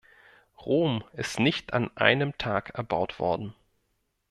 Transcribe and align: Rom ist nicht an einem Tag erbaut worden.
Rom 0.57 1.03
ist 1.13 1.39
nicht 1.39 1.73
an 1.73 1.95
einem 1.95 2.35
Tag 2.39 2.71
erbaut 2.73 3.19
worden. 3.19 3.53